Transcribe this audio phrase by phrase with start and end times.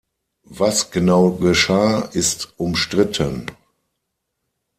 [0.49, 3.45] Was genau geschah ist umstritten.